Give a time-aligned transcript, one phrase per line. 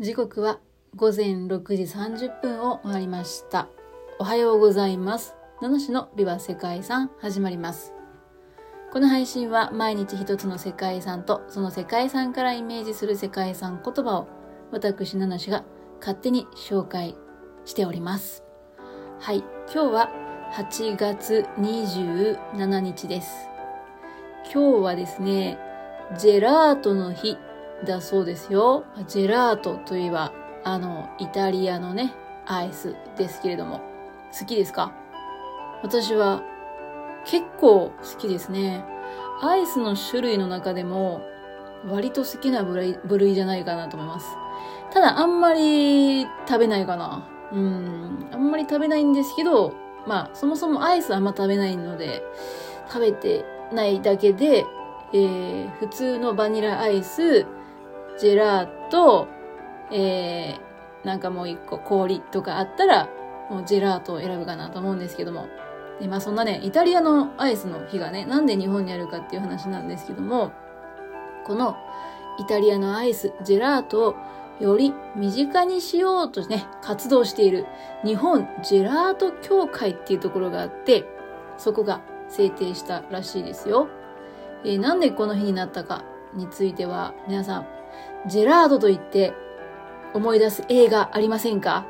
[0.00, 0.60] 時刻は
[0.94, 3.66] 午前6時30分を回りました。
[4.20, 5.34] おはようございます。
[5.60, 7.92] 七種のビバ世界遺産始まります。
[8.92, 14.28] この配信は毎日一つの世界遺産とその世界遺産からイメージする世界遺産言葉を
[14.70, 15.64] 私七種が
[15.98, 17.16] 勝手に紹介
[17.64, 18.44] しております。
[19.18, 19.38] はい、
[19.74, 20.10] 今日は
[20.52, 23.48] 8月27日です。
[24.44, 25.58] 今日はですね、
[26.16, 27.36] ジェラートの日
[27.84, 28.84] だそうですよ。
[29.06, 30.32] ジェラートといえば、
[30.64, 32.14] あの、イタリアのね、
[32.46, 33.80] アイスですけれども、
[34.38, 34.92] 好きですか？
[35.82, 36.42] 私は
[37.24, 38.84] 結構好きですね。
[39.42, 41.20] アイスの種類の中でも、
[41.86, 44.26] 割と好きな部類部類じゃないかなと思います。
[44.92, 47.28] ただ、あんまり食べないかな。
[47.52, 49.72] うん、あんまり食べないんですけど、
[50.06, 52.22] まあ、そもそもアイスあんま食べないので、
[52.88, 54.66] 食べてないだけで、
[55.12, 57.46] えー、普通のバニラアイス、
[58.18, 59.28] ジェラート、
[59.90, 63.08] えー、なんかもう一個氷とかあったら、
[63.50, 65.46] もうジェラートを選ぶかなと思うんですけども。
[66.00, 70.52] で、まあそんなね、イタリアのアイスの日がね、なんで日本にあるかっていう話なんですけども、
[71.46, 71.76] この
[72.38, 74.16] イタリアのアイス、ジェラートを
[74.60, 77.66] より身近にしようとね、活動している
[78.04, 81.04] 日本ジェラート協会っていうところがあって、
[81.56, 83.88] そこが制定したらしいですよ。
[84.64, 87.77] えーなんでこの日になったかについては、皆さん、
[88.26, 89.32] ジェラートと言って
[90.14, 91.86] 思い出す映画ありませんか？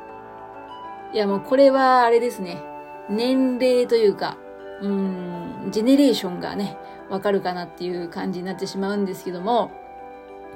[1.13, 2.61] いやもうこれはあれですね。
[3.09, 4.37] 年齢というか、
[4.81, 6.77] うん、ジェネレーションがね、
[7.09, 9.71] わかるかなっていう感じになってしまうんですけども、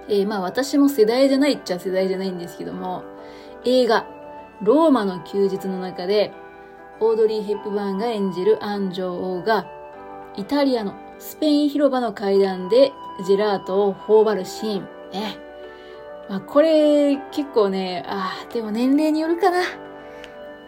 [0.08, 3.04] えーまあ私も世代じゃないっちゃ世代じゃないんですけども、
[3.66, 4.06] 映画、
[4.62, 6.32] ローマの休日の中で、
[7.00, 9.66] オードリー・ヘップバーンが演じるアン女王が、
[10.36, 12.92] イタリアのスペイン広場の階段で
[13.26, 14.93] ジェラートを頬張るシーン。
[15.14, 15.38] ね。
[16.30, 19.64] まあ、これ結構ね、ああ、でも年齢によるかな。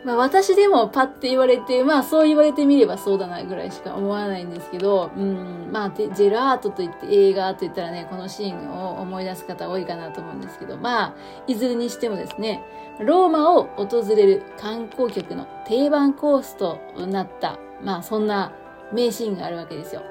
[0.06, 11.14] まあ私でもパッて言われて、まあそう言われてみればそうだなぐらいしか思わないんですけど、うん、まあジェラートと言って映画と言ったらね、このシーンを思い出す方多いかなと思うんですけど、まあ、
[11.48, 12.62] いずれにしてもですね、
[13.00, 16.78] ローマを訪れる観光客の定番コースと
[17.08, 18.53] なった、まあそんな
[18.94, 20.03] 名シーンがあるわけですよ。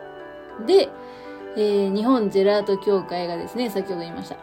[0.66, 0.88] で、
[1.56, 4.36] えー日本ジェラート協会がですね、先ほど言いました。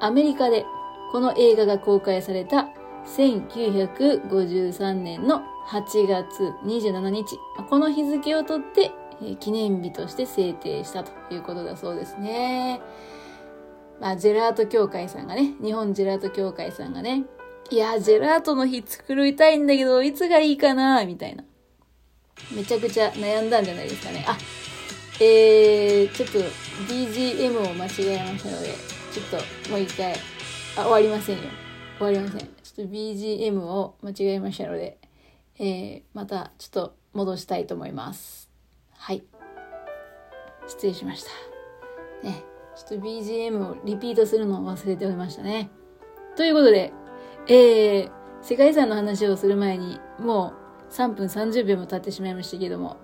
[0.00, 0.64] アメリカで
[1.12, 2.68] この映画が公開された
[3.06, 7.38] 1953年の8月27日、
[7.68, 12.80] この日付をとって、えー記念日として制定したということだそうですね。
[14.00, 17.24] まあ、ジェラート協会さんがね、日本ジェラート協会さんがね、
[17.70, 21.44] いや、ジェラートの日作りたいんだけど、いつがいいかなみたいな。
[22.50, 24.24] めちゃくちゃ悩んだんじゃないですかね。
[24.26, 24.36] あ、
[25.22, 26.38] えー、ちょっと
[26.90, 28.74] BGM を間違えましたので、
[29.12, 29.26] ちょっ
[29.66, 30.14] ともう一回、
[30.78, 31.42] あ、終わりませんよ。
[31.98, 32.40] 終わりません。
[32.40, 34.96] ちょっと BGM を間違えましたので、
[35.58, 38.50] えー、またちょっと戻したいと思います。
[38.92, 39.22] はい。
[40.66, 42.26] 失礼しました。
[42.26, 42.42] ね、
[42.74, 45.68] ちょっと BGM をリピートするのを忘れておりましたね。
[46.34, 46.94] ということで、
[47.46, 48.10] えー、
[48.40, 50.54] 世界遺産の話をする前に、も
[50.88, 52.96] う3分30秒も経ってしまいましたけども、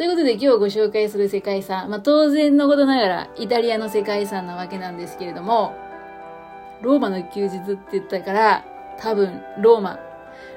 [0.00, 5.76] ということで今日ご紹介する世界遺産、まあ当然のことながらイタリアの世界遺産なわけなんですけれども、
[6.80, 8.64] ローマの休日って言ったから、
[8.98, 10.00] 多分ローマ、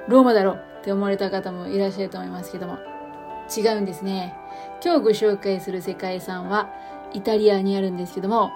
[0.07, 2.77] ローマだろって思われた方もいらっしゃると思いますけども、
[3.53, 4.33] 違うんですね。
[4.81, 6.69] 今日ご紹介する世界遺産は
[7.11, 8.49] イタリアにあるんですけども、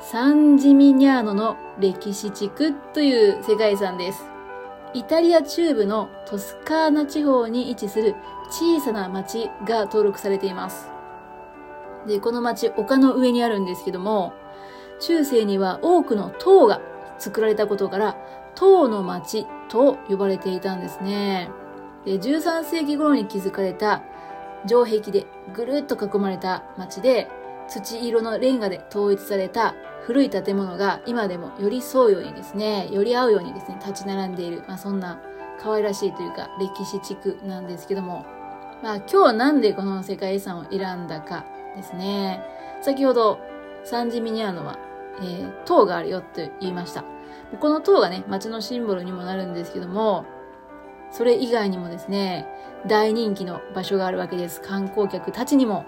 [0.00, 4.24] サンジミニャーノの歴史地区という世界遺産です。
[4.92, 8.16] イタリア中部のトスカーナ地方に位置する
[8.52, 10.90] 小さな町が登録されています。
[12.06, 14.34] で、この町、丘の上にあるんですけども、
[15.00, 16.82] 中世には多くの塔が
[17.18, 18.16] 作られたことから、
[18.54, 21.50] 塔の町と呼ばれていたんですね。
[22.04, 24.02] で、13世紀頃に築かれた
[24.66, 27.28] 城壁でぐるっと囲まれた町で、
[27.68, 35.22] 土色のレンガで統一された古い建物が今でも寄り添うようにですね、寄り合うようにですね、立ち並んでいる、まあそんな
[35.62, 38.26] 可愛らしいというか歴史地区なんですけども、
[38.82, 41.44] まあ今日はなんでこの世界遺産を選んだか
[41.76, 42.42] ですね。
[42.82, 43.38] 先ほど
[43.84, 44.78] サンジミニャーノは、
[45.20, 47.04] えー塔があるよって言いました。
[47.60, 50.24] この塔がね、街のシンボルにもなるんですけども、
[51.10, 52.48] それ以外にもですね、
[52.86, 54.60] 大人気の場所があるわけです。
[54.60, 55.84] 観光客たちにも、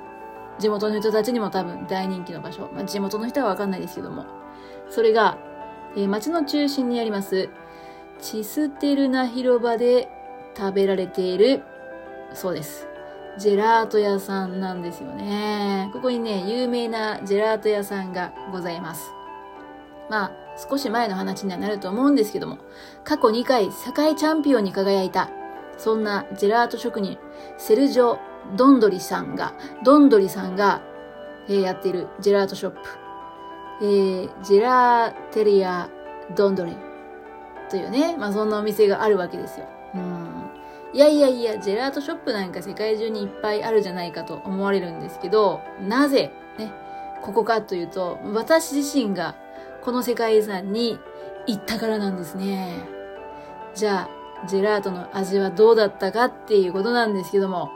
[0.58, 2.68] 地元の人たちにも多分大人気の場所。
[2.72, 4.26] まあ、地元の人はわかんないですけども。
[4.88, 5.38] それが、
[5.96, 7.48] えー街の中心にあります、
[8.20, 10.08] チステルナ広場で
[10.56, 11.62] 食べられている、
[12.34, 12.86] そうです。
[13.38, 15.90] ジェラート屋さんなんですよね。
[15.92, 19.10] ここにね、有名なジェラート屋さんがございます。
[20.08, 22.58] まあ、少し前の話にはなると思うんですけども、
[23.02, 25.30] 過去2回世界チャンピオンに輝いた、
[25.78, 27.18] そんなジェラート職人、
[27.58, 28.18] セルジョ・
[28.56, 30.82] ドンドリさんが、ドンドリさんが、
[31.48, 32.78] えー、やっているジェラートショップ、
[33.82, 35.88] えー、ジェラーテリア・
[36.36, 36.76] ドンドリ
[37.68, 39.66] というね、まあそんなお店があるわけですよ。
[39.94, 40.23] うん。
[40.94, 46.72] いやいやいや、ジェラートショップなんか世界中にいっぱいあるじゃないかと思われるんですけど、なぜ、ね、
[47.20, 49.34] ここかというと、私自身が
[49.82, 51.00] この世界遺産に
[51.48, 52.78] 行ったからなんですね。
[53.74, 57.72] じゃあ、ジェラートの味はどうだったかっていうことなんですけども、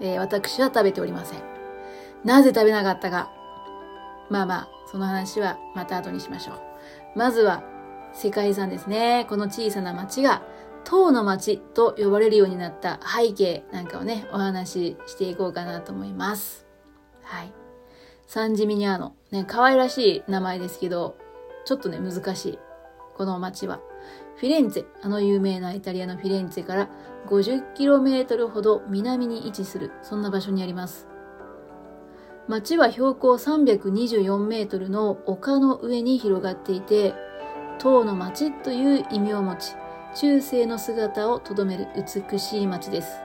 [0.00, 1.40] えー、私は食べておりません。
[2.22, 3.32] なぜ食べなかったか。
[4.30, 6.60] まあまあ、その話はまた後にしましょう。
[7.16, 7.64] まずは、
[8.12, 9.26] 世界遺産ですね。
[9.28, 10.42] この小さな町が
[10.84, 16.66] 唐の町と呼ばれるようになった背景なんかをね、お話ししていこうかなと思います。
[17.22, 17.52] はい。
[18.26, 19.14] サンジミニャーノ。
[19.30, 21.16] ね、可愛らしい名前ですけど、
[21.64, 22.58] ちょっとね、難しい。
[23.16, 23.80] この町は。
[24.36, 26.88] フィレンツェ、あの有名なイタリアのフィレンツェから
[27.28, 31.08] 50km ほど南に位置する、そんな場所にあります。
[32.48, 37.14] 町は標高324メートルの丘の上に広がっていて、
[37.78, 39.76] 塔の町という意味を持ち、
[40.14, 43.20] 中世の姿をとどめる美しい町です。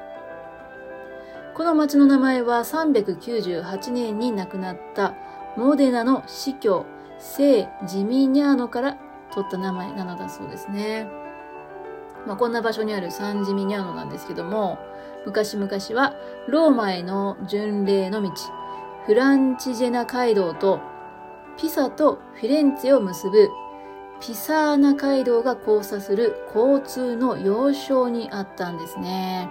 [1.53, 5.13] この町の名前は398年に亡くなった
[5.55, 6.85] モデナの司教
[7.19, 8.97] 聖ジミニャーノから
[9.33, 11.07] 取った名前なのだそうですね。
[12.25, 14.79] まあ、こんな場所にあるサンジミニャーノなんですけども、
[15.25, 16.15] 昔々は
[16.47, 18.31] ローマへの巡礼の道、
[19.05, 20.79] フランチジェナ街道と
[21.57, 23.49] ピサとフィレンツェを結ぶ
[24.19, 29.49] ピサーナ街道が交差する交通の要衝にあったんですね。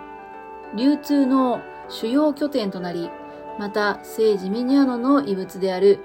[0.76, 3.10] 流通の主要拠点となり、
[3.58, 6.00] また聖ジミニアノの遺物である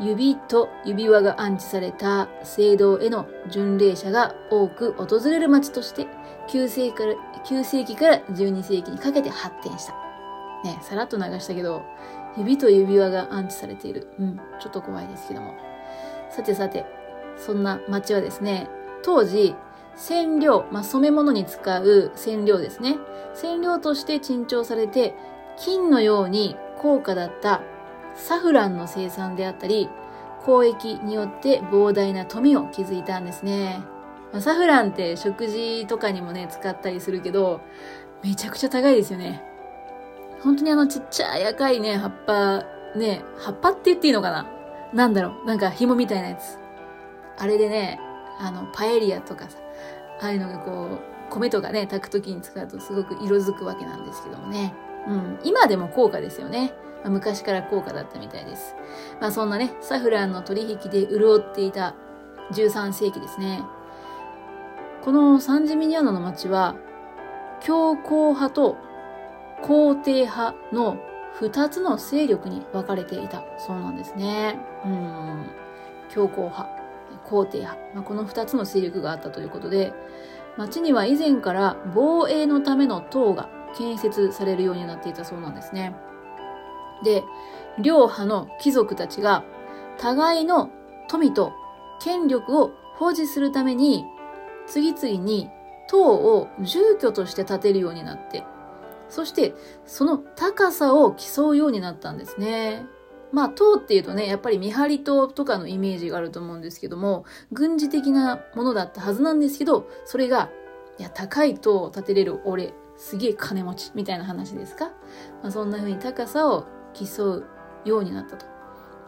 [0.00, 6.06] 指と指輪が安置された聖堂への巡礼者が多く訪れる町として
[6.48, 7.14] 9世紀から
[7.46, 9.94] 9世紀から12世紀にかけて発展した。
[10.64, 11.82] ね、さらっと流したけど、
[12.36, 14.08] 指と指輪が安置されている。
[14.18, 15.54] うん、ちょっと怖いですけども。
[16.30, 16.86] さてさて、
[17.36, 18.68] そんな町はですね、
[19.02, 19.54] 当時、
[19.96, 22.98] 染料、まあ、染め物に使う染料ですね。
[23.34, 25.14] 染料として珍重されて、
[25.56, 27.60] 金のように高価だった
[28.14, 29.88] サフランの生産であったり、
[30.46, 33.82] 交易によって膨大な富を築いたんですね。
[34.32, 37.60] まあ、サフランって食事とかにもね、使ったりするけど、
[38.24, 39.42] めちゃくちゃ高いですよね。
[40.42, 42.64] 本当にあのちっちゃい赤いね、葉っぱ、
[42.96, 44.46] ね、葉っぱって言っていいのかな？
[44.92, 45.46] なんだろう？
[45.46, 46.58] なんか紐みたいなやつ。
[47.38, 48.00] あれでね、
[48.38, 49.58] あの、パエリアとかさ、
[50.20, 50.98] ああいうのがこ
[51.30, 54.74] う、米とかね、炊く時に使うとすごく色づくわけなんですけどもね。
[55.08, 55.38] うん。
[55.44, 56.74] 今でも高価ですよね。
[57.02, 58.76] まあ、昔から高価だったみたいです。
[59.20, 61.94] まあそんなね、サフランの取引で潤っていた
[62.52, 63.62] 13世紀ですね。
[65.02, 66.76] このサンジミニアノの町は、
[67.60, 68.76] 強硬派と
[69.62, 70.96] 肯定派の
[71.40, 74.58] 二つの勢力に分かれていたそうなんですね。
[74.84, 75.46] うん。
[76.08, 76.81] 強硬派。
[77.32, 79.94] 皇帝派、まあ、この2つの勢力があったということで、
[80.58, 85.96] 町には以前から防衛のための塔が建設されるようになっていたそうなんですね。
[87.02, 87.24] で、
[87.80, 89.44] 両派の貴族たちが
[89.96, 90.70] 互いの
[91.08, 91.52] 富と
[92.02, 94.04] 権力を保持するために
[94.66, 95.48] 次々に
[95.88, 98.44] 塔を住居として建てるようになって、
[99.08, 99.54] そして
[99.86, 102.84] その高さを競うようになったんですね。
[103.32, 110.50] まあ、塔っていうとね、やっぱり見張り塔とかのイメージがあると思うんですけども、軍事的なものだったはずなんですけど、それが、
[110.98, 114.90] いや、高い塔を建てれる俺、すげえ金持ち、みたいな話ですか？
[115.42, 117.44] まあ、そんな風に高さを競う
[117.84, 118.46] ようになったと。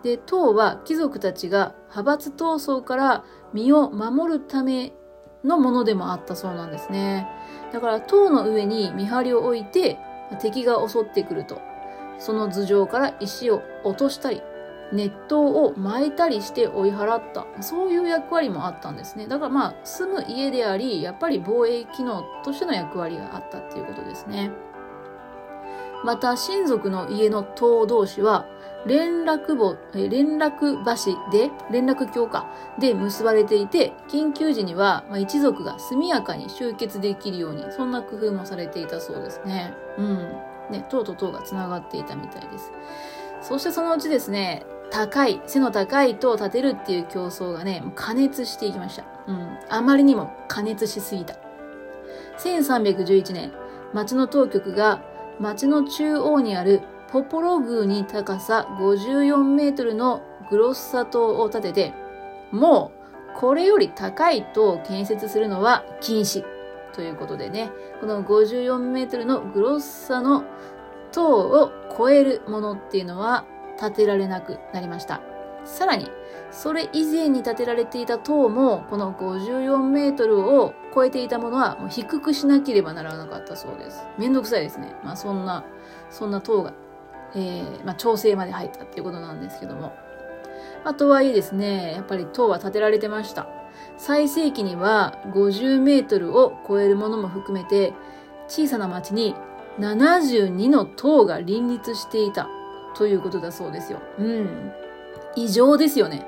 [0.03, 4.93] で、塔は貴族たちが派閥闘争から身を守るため
[5.45, 7.29] のものでもあったそうなんですね。
[7.73, 9.99] だから塔の上に見張りを置いて
[10.41, 11.61] 敵が襲ってくると。
[12.25, 14.43] その頭上から石を落としたり、
[14.93, 17.47] 熱湯を巻いたりして追い払った。
[17.61, 19.27] そういう役割もあったんですね。
[19.27, 24.51] だからまあ、住む家であり、やっぱり防衛機能としての役割があったっていうことですね。
[26.03, 28.47] また、親族の家の塔同士は、
[28.87, 32.47] 連絡簿、連絡橋で、連絡橋か、
[32.79, 39.75] で結ばれていて、緊急時には、一族が速やかに集結できるように、そんな工夫もされていたそうですね。
[39.99, 40.54] うん。
[40.71, 42.73] ね、塔と塔が繋がっていたみたいです。
[43.41, 49.05] そしてそのうちですね、高い、背の高い塔を建てるっていう競争がね、加熱していきました。
[49.27, 49.59] うん。
[49.69, 51.35] あまりにも加熱しすぎた。
[52.39, 53.53] 1311年、
[53.93, 55.03] 町の当局が
[55.41, 56.81] 町の中央にある
[57.11, 61.95] ポポロ宮に高さ54メートルのグロッサ塔を建てて、
[62.51, 62.93] も
[63.35, 66.45] うこれより高い塔を建設するのは禁止。
[66.95, 67.71] ということでね、
[68.01, 70.45] この54メートルのグロッサの
[71.13, 73.45] 塔を超えるものっていうのは
[73.79, 75.21] 建てられなくなりました。
[75.65, 76.11] さらに、
[76.51, 84.07] それ以前に建てられていた塔も、この54メートルを超えていたものはもう低くしなければならなかったそうです。
[84.19, 84.95] めんどくさいですね。
[85.03, 85.65] まあそんな、
[86.11, 86.73] そんな塔が、
[87.35, 89.93] えー、まあ調整まで入ったっていうことなんですけども。
[90.85, 93.47] まあとはいえですね、やっぱり塔は建てられてました。
[93.97, 97.93] 最盛期には50メートルを超えるものも含めて、
[98.49, 99.35] 小さな町に
[99.79, 102.49] 72の塔が林立していた
[102.95, 104.01] ということだそうですよ。
[104.19, 104.73] うん。
[105.37, 106.27] 異常ですよね。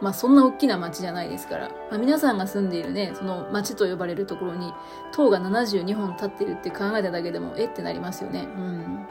[0.00, 1.68] まあそんな大きな町じゃないですから。
[1.90, 4.72] まあ、皆さんが住んでいるね、その町と呼ばれるところに
[5.12, 8.48] 塔が72本立ってるって考えただけでもえってなりますよね。
[8.56, 9.06] うん。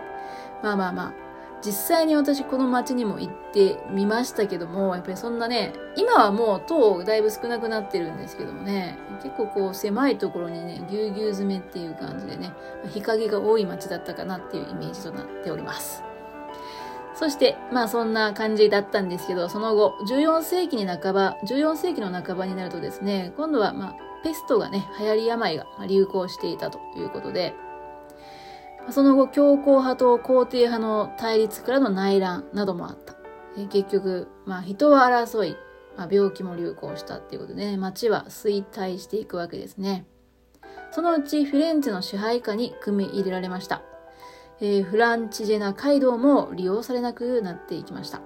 [0.63, 1.28] まあまあまあ。
[1.65, 12.53] 実際に私この町にも行ってみましたけども、やっぱりそんなね、今はもう塔だいぶ少なくなってるんですけどもね、結構こう狭いところにね、ぎゅうぎゅう詰めっていう感じでね、
[12.93, 16.03] 日陰が多い町だったかなっていうイメージとなっております。
[17.15, 27.53] そして、まあそんな感じだったんですけど、その後、14世紀に半ば、14世紀の半ばになるとですね、今度はまあペストがね、流行り病が流行していたということで、
[28.91, 33.15] その後、強硬派と肯定派の対立からの内乱などもあった。
[33.57, 35.57] え結局、まあ、人は争い、
[35.97, 40.05] まあ、病気も流行したっていうことでね、街は衰退していくわけですね。
[40.91, 43.81] そのうちフィレンツェの支配下に組み入れられました。
[44.61, 48.21] えー、フランチジェナ街道も利用されなくなっていきました。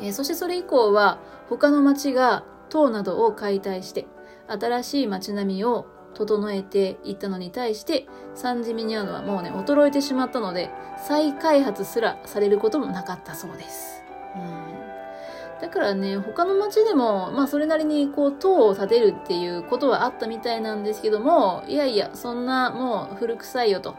[0.00, 1.18] えー、そしてそれ以降は
[1.48, 4.06] 他の町が塔などを解体して
[4.48, 10.70] 新しい街並みを整えていったのに対して、サンジミニアーノはもうね、衰えてしまったので、
[11.06, 14.02] 再開発すらされることもなかったそうです。
[14.34, 23.94] うん、だからね、他の町でも、まあそれなりにこう、塔を建てるっていうことはあったみたいなんですけども、いやいや、そんなもう古臭いよと。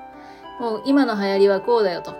[0.59, 2.15] もう今の流行りはこうだよと。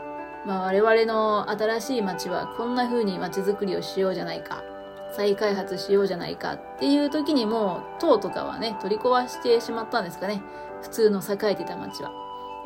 [0.46, 4.75] まあ我々の新しい町はこんな風に街づくりをしようじゃないか。
[5.16, 10.42] 再開発しようじゃないかっていう時にもう塔とかはね、取り壊してしまったんですかね。
[10.82, 12.12] 普通の栄えてた町は。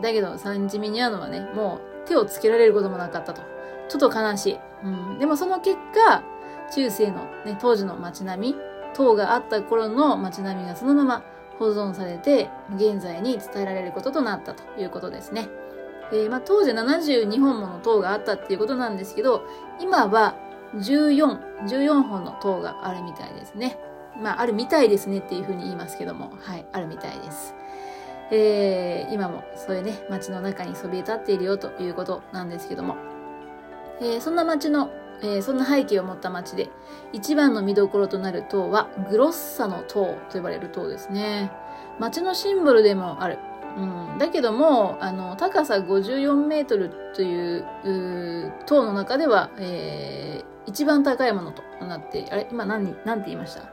[0.02, 3.42] だけど、サンジミニアノはね、もう手をつけられることもなかったと。
[3.88, 4.60] ちょっと悲しい。
[4.84, 5.20] うん。
[5.20, 6.24] でもその結果、
[6.74, 8.56] 中世のね、当時の街並み、
[8.94, 11.24] 塔があった頃の街並みがそのまま
[11.60, 15.50] 保存されて、現在に伝えられることとなったということですね。
[16.12, 19.44] えー、まあ、当時72本もの塔があったっていうことなんですけど、
[19.80, 20.36] 今は
[20.76, 23.78] 14、14本の塔があるみたいですね。
[24.18, 27.56] まあ、あるみたいですねっていうふうに言いますけども、はい、あるみたいです。
[28.32, 32.96] えー、今もそういうね、街の中にそびえ立っているよということなんですけども、
[34.02, 36.70] えー、そんな街の、えー、そんな背景を持った街で、
[37.12, 41.52] 一番の見どころとなる塔は、グロッサの塔と呼ばれる塔ですね。
[41.98, 43.40] 街のシンボルでもある。
[43.78, 53.64] うん、だけども、あの、高さ54メートルという、う塔の中では、えー、一番高いものとなって、あれ今何、何て言いました？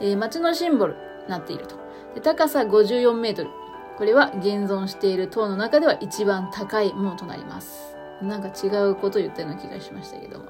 [0.00, 1.76] えー、街のシンボルになっていると。
[2.14, 3.50] で高さ54メートル。
[3.98, 7.96] これは現存している塔の中では一番高いものとなります。
[8.22, 10.46] なんか違うこと言ったような気がしましたけども。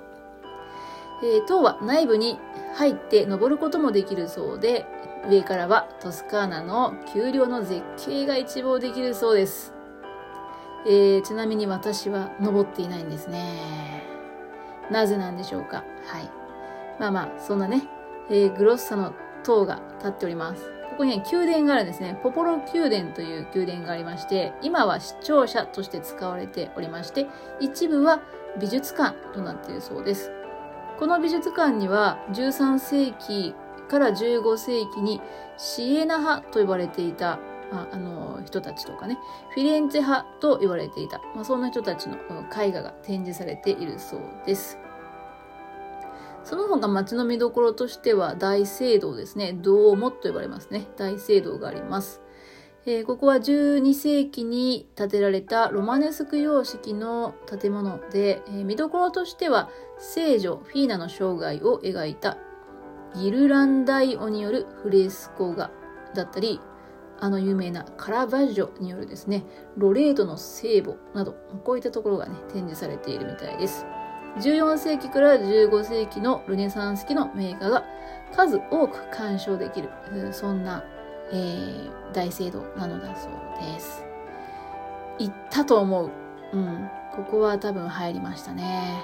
[1.22, 2.38] えー、塔は内部に
[2.74, 4.86] 入って登ることもできるそうで、
[5.28, 9.74] 上からはトスカーナの丘陵の絶景が一望できるそうです。
[10.86, 14.02] えー、ちなみに私は登っていないんですね。
[14.90, 15.84] なぜなんでしょうか？
[16.06, 16.30] はい。
[16.98, 17.82] まあまあ、そんなね、
[18.30, 19.12] えー、グロッサの
[19.44, 20.72] 塔が立っております。
[20.90, 22.18] ここにね、宮殿があるんですね。
[22.22, 27.26] ポポロ宮殿という宮殿がありまして、今は視聴者として使われておりまして、
[27.60, 28.20] 一部は
[28.58, 30.32] 美術館となっているそうです。
[30.98, 33.54] この美術館には13世紀
[33.90, 35.20] から15世紀に
[35.58, 39.18] シエナ派と呼ばれていたまあ、あの人たちとかね、
[39.54, 44.78] フィレンツェ派と言われていた、まあ、そんな人たちの絵画が展示されているそうです。
[46.42, 49.52] その他街の見どころとしては大聖堂ですね。
[49.52, 50.86] ドーモと呼ばれますね。
[50.96, 52.22] 大聖堂があります。
[52.86, 59.68] えー、ここは12世紀に建てられたロマネスク様式の建物で、えー、見どころとしては
[59.98, 62.38] 聖女フィーナの生涯を描いた
[63.14, 65.70] ギルランダイオによるフレスコ画
[66.14, 66.60] だったり、
[67.18, 69.44] あの有名なカラバジョによるですね、
[69.76, 73.84] ロレードの聖母など、こういったところがね、展示されているみたいです。
[74.38, 77.84] 14世紀から15世紀のルネサンス期の名画が
[78.34, 79.90] 数多く鑑賞できる、
[80.32, 80.84] そんな、
[81.32, 83.32] えー、大聖堂なのだそう
[83.72, 84.04] です。
[85.18, 86.10] 行ったと思う。
[86.52, 86.88] うん。
[87.14, 89.02] ここは多分入りましたね。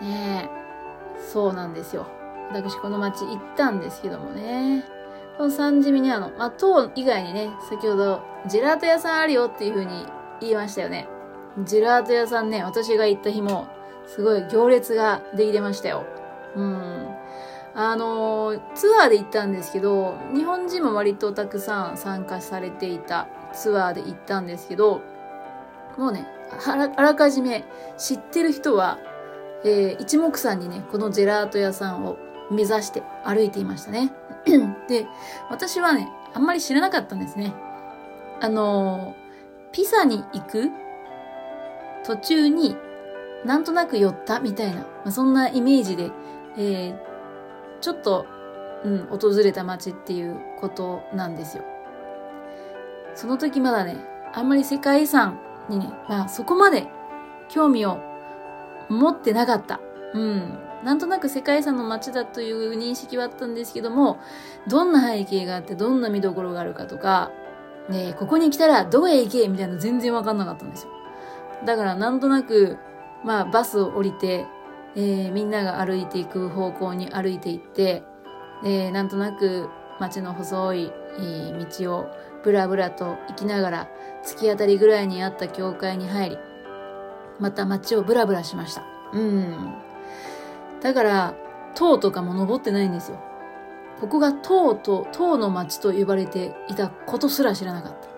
[0.00, 1.22] ねえ。
[1.32, 2.06] そうなんですよ。
[2.50, 4.84] 私この町行ったんですけどもね。
[5.36, 10.04] このサンジミニアの、まあ、塔以外にね、先ほど、ジェラート屋さんあるよっていう風に
[10.40, 11.08] 言いましたよね。
[11.64, 13.68] ジェラート屋さんね、私が行った日も、
[14.06, 16.04] すごい行列ができてましたよ。
[16.56, 17.08] うん。
[17.74, 25.02] あの、ツアーで行ったんですけど、日本人も割とたくさん参加されていたツアーで行ったんですけど、
[25.96, 26.26] もうね、
[26.66, 27.64] あらあらかじめ
[27.96, 28.98] 知ってる人は、
[29.64, 32.16] えー、一目散にね、このジェラート屋さんを
[32.50, 34.12] 目指して歩いていましたね。
[34.88, 35.06] で、
[35.50, 37.52] 私はね、あんまり知らなかったんですね。
[38.40, 39.14] あの、
[39.72, 40.70] ピサに行く
[42.04, 42.76] 途中に
[43.44, 46.10] なんとなく寄ったみたいな、まあ、そんなイメージで、
[46.56, 46.98] えー、
[47.80, 48.26] ちょっと、
[48.84, 51.64] うん、訪れた街っていうことなんですよ。
[53.14, 53.96] その時まだね、
[54.32, 56.86] あんまり世界遺産にね、まあそこまで
[57.48, 57.98] 興味を
[58.88, 59.80] 持ってなかった。
[60.14, 60.67] うん。
[60.84, 64.18] なんとなく世界遺産の街だという認識はあったんですけども、
[64.68, 67.30] どんな背景があって、どんな見どころがあるかとか、
[67.88, 70.90] ねここに来たらどこへ行けみたいな全然わかんなかったんですよ。
[71.64, 72.76] だからなんとなく、
[73.24, 74.46] まあバスを降りて、
[74.94, 78.02] えー、みんなが歩いていく方向に歩いていって、
[78.64, 79.68] えー、なんとなく
[80.00, 82.06] 街の細い、えー、道を
[82.44, 83.88] ブラブラと行きながら、
[84.24, 86.38] 突き当たりぐらいにあった教会に入り、
[87.40, 88.84] また街をブラブラしました。
[89.12, 89.87] うん。
[90.80, 91.34] だから、
[91.74, 93.18] 塔とかも登ってないんですよ。
[94.00, 98.08] ここが塔と、塔の町と呼ばれていたことすら知らなかった。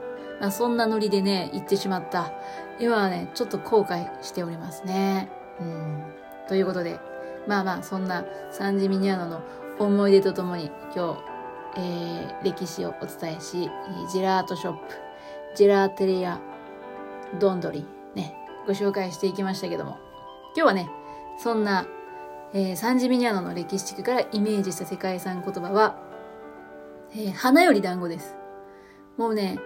[0.41, 2.33] まあそんなノリでね、行ってしまった。
[2.79, 5.31] 今はね、ちょっと後悔しておりますね。
[5.61, 6.03] うん。
[6.49, 6.99] ということで、
[7.47, 9.43] まあまあ、そんなサンジミニアノの
[9.79, 11.31] 思い出とともに今日、
[11.77, 13.71] えー、歴史をお伝えし、
[14.13, 14.95] ジェラートショップ、
[15.55, 16.41] ジェラーテリア、
[17.39, 18.35] ドンドリ、ね、
[18.67, 19.99] ご紹介していきましたけども、
[20.57, 20.91] 今日はね、
[21.39, 21.87] そんな
[22.53, 25.97] えー、サンジミニアノの歴史地区からイメージした世界遺産言葉は、
[27.13, 28.35] えー、花より団子です。
[29.17, 29.59] もうね、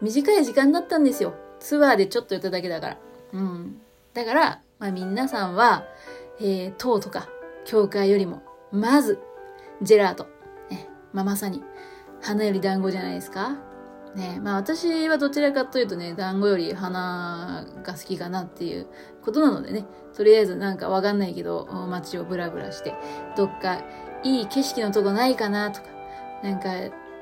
[0.00, 1.34] 短い時間だったんですよ。
[1.60, 2.98] ツアーでちょっと寄っただけだから。
[3.32, 3.80] うん。
[4.12, 5.84] だから、まあ皆さんは、
[6.40, 7.28] えー、塔とか、
[7.64, 9.20] 教会よりも、まず、
[9.82, 10.26] ジェラート。
[10.70, 11.62] ね、まあまさに、
[12.20, 13.56] 花より団子じゃないですか。
[14.16, 18.86] ね、まあ私はどちらかというとね、団子より花が好きかなっていう
[19.22, 19.84] ことなのでね、
[20.16, 22.94] とりあえずなんかわかんないけど、街をブラブラして、
[23.36, 23.82] どっか
[24.22, 25.88] いい景色のとこないかなとか、
[26.42, 26.70] なんか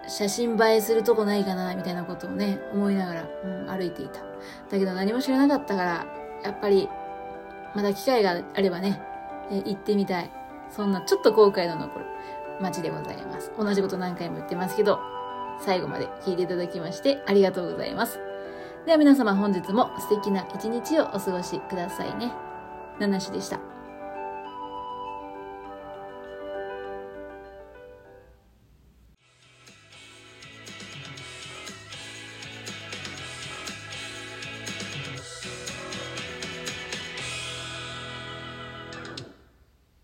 [0.07, 4.20] 写真映えするとこないかなみたいなことをね、思いながら、うん、歩いていた。
[4.20, 6.07] だけど何も知らなかったから、
[6.44, 6.88] やっぱり、
[7.74, 9.02] まだ機会があればね、
[9.50, 10.30] え行ってみたい。
[10.70, 12.07] そんなちょっと後悔の残る
[12.61, 13.52] 街でございます。
[13.59, 15.00] 同じこと何回も言ってますけど、
[15.60, 18.18] 最後まで聞いていただきましてありがとうございます。
[18.86, 22.32] では皆様本日も素敵な一日をお過ごしくださいね。
[22.98, 23.73] ナナシでした。